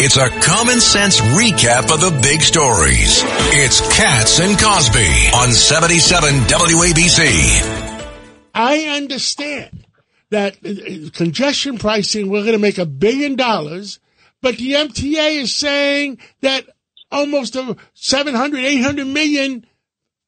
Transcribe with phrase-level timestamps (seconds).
[0.00, 3.20] It's a common sense recap of the big stories.
[3.50, 8.08] It's Cats and Cosby on 77 WABC.
[8.54, 9.86] I understand
[10.30, 13.98] that uh, congestion pricing, we're going to make a billion dollars,
[14.40, 16.68] but the MTA is saying that
[17.10, 19.66] almost a 700, 800 million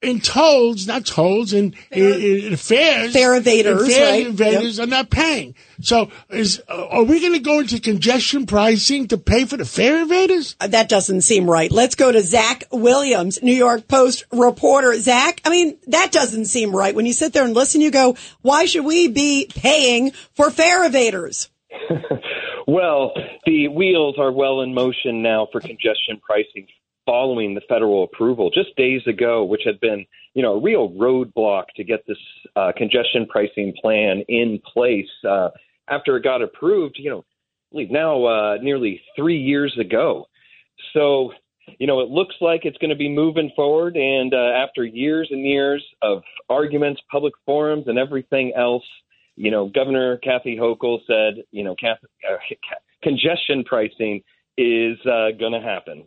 [0.03, 3.13] in tolls, not tolls, in, in, in fares.
[3.13, 4.27] Fare evaders, and fare right?
[4.29, 4.87] evaders Yep.
[4.87, 5.55] are not paying.
[5.83, 9.65] So is, uh, are we going to go into congestion pricing to pay for the
[9.65, 10.55] fare evaders?
[10.61, 11.71] Uh, That doesn't seem right.
[11.71, 14.99] Let's go to Zach Williams, New York Post reporter.
[14.99, 16.95] Zach, I mean, that doesn't seem right.
[16.95, 20.89] When you sit there and listen, you go, why should we be paying for fare
[20.89, 21.49] evaders?
[22.67, 23.13] Well,
[23.47, 26.69] the wheels are well in motion now for congestion pricing
[27.11, 31.65] following the federal approval just days ago, which had been, you know, a real roadblock
[31.75, 32.17] to get this
[32.55, 35.49] uh, congestion pricing plan in place uh,
[35.89, 37.25] after it got approved, you know,
[37.91, 40.27] now uh, nearly three years ago.
[40.95, 41.33] So,
[41.81, 43.97] you know, it looks like it's going to be moving forward.
[43.97, 48.85] And uh, after years and years of arguments, public forums, and everything else,
[49.35, 51.99] you know, Governor Kathy Hochul said, you know, Kath-
[52.31, 52.37] uh,
[53.03, 54.23] congestion pricing
[54.57, 56.05] is uh, going to happen.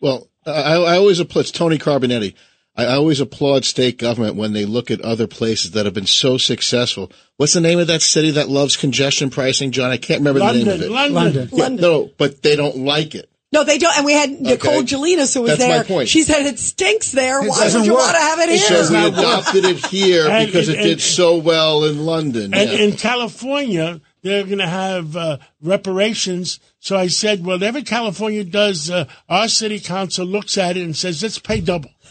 [0.00, 2.34] Well, I, I always applaud it's Tony Carbonetti.
[2.76, 6.38] I always applaud state government when they look at other places that have been so
[6.38, 7.10] successful.
[7.36, 9.90] What's the name of that city that loves congestion pricing, John?
[9.90, 10.90] I can't remember the name of it.
[10.90, 11.48] London, London.
[11.52, 11.82] Yeah, London.
[11.82, 13.28] No, but they don't like it.
[13.52, 13.94] No, they don't.
[13.96, 14.82] And we had Nicole Okay.
[14.94, 15.84] Gelinas who was That's my there.
[15.84, 16.08] point.
[16.08, 17.40] She said it stinks there.
[17.42, 18.02] Why doesn't would you work.
[18.02, 18.58] want to have it here?
[18.58, 19.02] So here?
[19.02, 22.54] we adopted it here And- because it and- did and- so well in London.
[22.54, 22.78] And yeah.
[22.78, 26.60] in California, they're going to have uh, reparations.
[26.78, 30.96] So I said, well, whatever California does, uh, our city council looks at it and
[30.96, 31.90] says, let's pay double.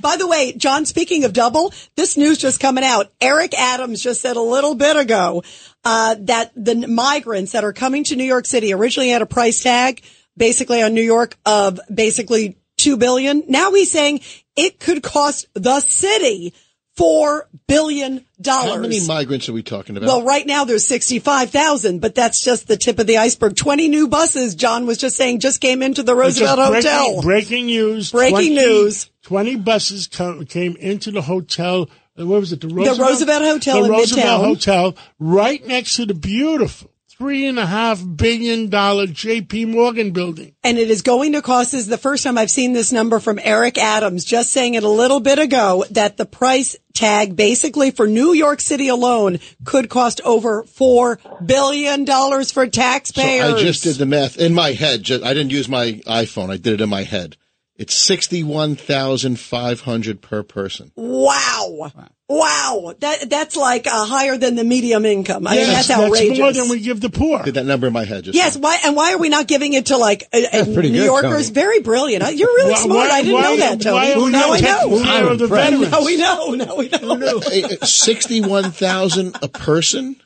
[0.00, 3.12] By the way, John, speaking of double, this news just coming out.
[3.20, 5.42] Eric Adams just said a little bit ago
[5.84, 9.62] uh, that the migrants that are coming to New York City originally had a price
[9.62, 10.02] tag,
[10.36, 13.44] basically on New York of basically two billion.
[13.48, 14.20] Now he's saying
[14.56, 16.54] it could cost the city
[16.96, 18.74] four billion dollars.
[18.74, 20.06] How many migrants are we talking about?
[20.06, 23.56] Well, right now there's 65,000, but that's just the tip of the iceberg.
[23.56, 27.22] 20 new buses, John was just saying, just came into the Roosevelt Just Hotel.
[27.22, 28.10] Breaking, breaking news.
[28.12, 29.10] Breaking news.
[29.22, 31.88] 20 buses come, came into the hotel.
[32.18, 32.60] uh, What was it?
[32.60, 34.44] The Roosevelt, the Roosevelt Hotel the in Roosevelt Midtown.
[34.44, 36.89] Hotel, right next to the beautiful
[37.20, 39.66] three and a half billion dollar J.P.
[39.66, 40.54] Morgan building.
[40.64, 43.20] and it is going to cost, this is the first time I've seen this number
[43.20, 47.90] from Eric Adams, just saying it a little bit ago, that the price tag basically
[47.90, 53.52] for New York City alone could cost over $4 billion for So taxpayers.
[53.52, 55.02] I just did the math in my head.
[55.02, 56.48] Just, I didn't use my iPhone.
[56.48, 57.36] I did it in my head.
[57.80, 60.92] It's sixty-one thousand five hundred per person.
[60.96, 61.90] Wow.
[62.28, 62.94] Wow.
[63.00, 65.46] That, that's like uh, higher than the medium income.
[65.46, 66.38] I mean, that's, outrageous.
[66.38, 67.42] more than we give the poor.
[67.42, 68.24] Did that number in my head?
[68.24, 70.74] Just Yes, why and why are we not giving it to like uh, uh, New
[70.74, 71.48] good, Yorkers?
[71.48, 71.54] Tony.
[71.54, 72.22] Very brilliant.
[72.22, 73.08] Uh, You're really Why- smart.
[73.08, 73.94] why- I didn't why- know that, Tony.
[73.96, 75.00] why are we now not I know.
[75.00, 75.48] care of the?
[75.90, 76.50] Now we know.
[76.50, 77.40] Now we know.
[77.82, 80.16] Sixty-one thousand a person.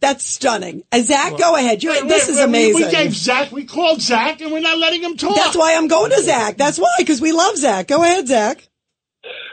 [0.00, 0.82] That's stunning.
[0.92, 1.82] Uh, Zach, go ahead.
[1.82, 2.86] You, Wait, this wait, is wait, we- amazing.
[2.86, 5.34] We gave Zach, we called Zach, and we're not letting him talk.
[5.36, 6.56] That's why I'm going to Zach.
[6.56, 7.88] That's why, because we love Zach.
[7.88, 8.68] Go ahead, Zach.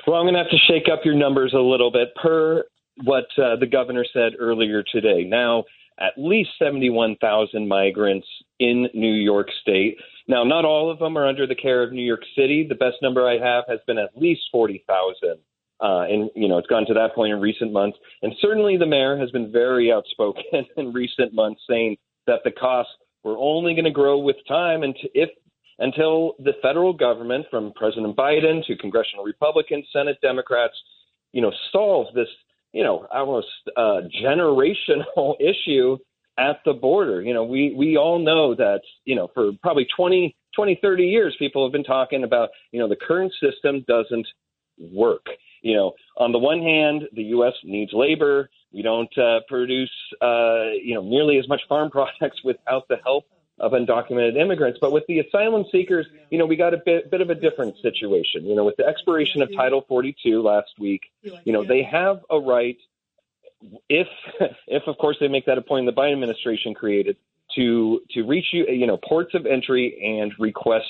[0.06, 2.66] Well, I'm going to have to shake up your numbers a little bit per
[3.04, 5.24] what uh, the governor said earlier today.
[5.24, 5.64] Now,
[6.00, 8.28] at least 71,000 migrants
[8.60, 9.98] in New York State.
[10.28, 12.66] Now, not all of them are under the care of New York City.
[12.68, 15.38] The best number I have has been at least 40,000.
[15.82, 17.98] Uh, and, you know, it's gone to that point in recent months.
[18.22, 20.44] And certainly the mayor has been very outspoken
[20.78, 21.98] in recent months saying
[22.28, 22.94] that the costs
[23.24, 25.30] were only going to grow with time and if
[25.82, 30.76] until the federal government, from President Biden to congressional Republicans, Senate Democrats,
[31.34, 32.28] you know, solves this,
[32.72, 35.98] you know, almost uh, generational issue
[36.38, 37.22] at the border.
[37.22, 41.36] You know, we we all know that, you know, for probably 20, 20, 30 years,
[41.40, 44.28] people have been talking about, you know, the current system doesn't
[44.78, 45.26] work.
[45.62, 47.54] You know, on the one hand, the U.S.
[47.64, 48.50] needs labor.
[48.74, 49.92] We don't uh, produce,
[50.22, 53.26] uh, you know, nearly as much farm products without the help
[53.60, 54.80] of undocumented immigrants.
[54.82, 57.76] But with the asylum seekers, you know, we got a bit, bit of a different
[57.82, 58.46] situation.
[58.46, 62.40] You know, with the expiration of Title 42 last week, you know, they have a
[62.40, 62.78] right
[63.90, 64.08] if
[64.68, 67.18] if of course they make that a point the Biden administration created
[67.56, 70.86] to to reach you you know ports of entry and request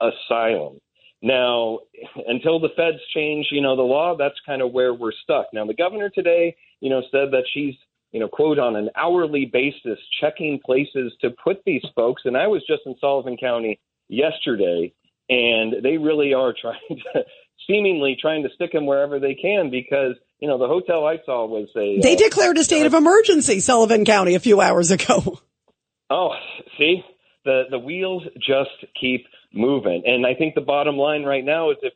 [0.00, 0.80] asylum.
[1.22, 1.80] Now,
[2.26, 5.46] until the feds change, you know, the law, that's kind of where we're stuck.
[5.52, 7.74] Now, the governor today, you know, said that she's,
[8.12, 12.22] you know, quote, on an hourly basis checking places to put these folks.
[12.24, 13.78] And I was just in Sullivan County
[14.08, 14.94] yesterday,
[15.28, 17.24] and they really are trying to,
[17.66, 21.46] seemingly trying to stick them wherever they can because, you know, the hotel I saw
[21.46, 22.00] was a.
[22.00, 25.38] They uh, declared a state of emergency, Sullivan County, a few hours ago.
[26.08, 26.30] Oh,
[26.76, 27.04] see,
[27.44, 31.76] the the wheels just keep moving, and I think the bottom line right now is
[31.82, 31.92] if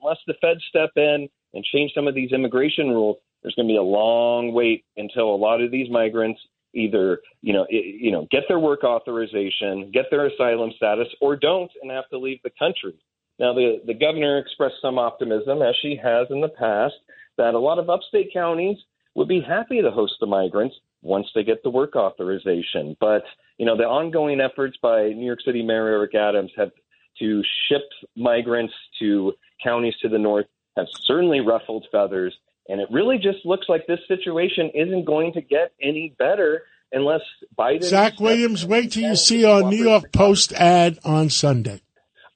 [0.00, 3.72] unless the Feds step in and change some of these immigration rules, there's going to
[3.72, 6.40] be a long wait until a lot of these migrants
[6.74, 11.70] either you know you know get their work authorization, get their asylum status, or don't
[11.82, 12.94] and have to leave the country.
[13.38, 16.94] Now, the the governor expressed some optimism, as she has in the past,
[17.36, 18.76] that a lot of upstate counties
[19.14, 22.96] would be happy to host the migrants once they get the work authorization.
[23.00, 23.22] But
[23.58, 26.70] you know, the ongoing efforts by New York City Mayor Eric Adams have
[27.18, 27.82] to ship
[28.16, 29.32] migrants to
[29.62, 30.46] counties to the north
[30.76, 32.34] have certainly ruffled feathers.
[32.68, 36.62] And it really just looks like this situation isn't going to get any better
[36.92, 37.20] unless
[37.58, 37.82] Biden.
[37.82, 41.80] Zach Williams, wait till you see our New York Post ad on Sunday.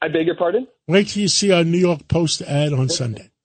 [0.00, 0.68] I beg your pardon?
[0.86, 3.30] Wait till you see our New York Post ad on Sunday.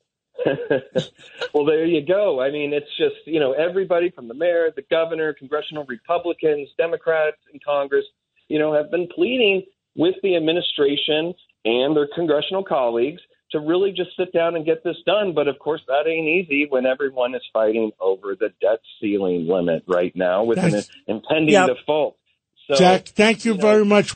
[1.54, 2.42] well, there you go.
[2.42, 7.38] I mean, it's just, you know, everybody from the mayor, the governor, congressional Republicans, Democrats
[7.54, 8.06] in Congress,
[8.50, 9.64] you know, have been pleading
[9.96, 11.34] with the administration
[11.66, 15.34] and their congressional colleagues to really just sit down and get this done.
[15.34, 19.84] But of course, that ain't easy when everyone is fighting over the debt ceiling limit
[19.88, 21.68] right now with an impending Yep.
[21.68, 22.18] default.
[22.68, 24.16] So, Zach, thank you know, very much.